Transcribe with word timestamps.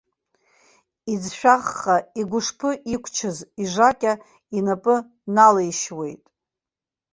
Иӡшәахха 1.13 1.95
игәышԥы 2.19 2.71
иқәчыз 2.93 3.37
ижакьа 3.63 4.13
инапы 4.57 4.95
налишьуеит. 5.35 6.23